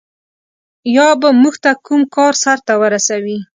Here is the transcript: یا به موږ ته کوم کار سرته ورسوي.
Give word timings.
یا 0.95 1.07
به 1.21 1.29
موږ 1.41 1.55
ته 1.63 1.71
کوم 1.85 2.01
کار 2.15 2.33
سرته 2.43 2.73
ورسوي. 2.81 3.37